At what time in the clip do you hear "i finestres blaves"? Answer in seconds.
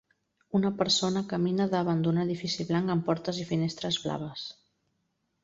3.45-4.49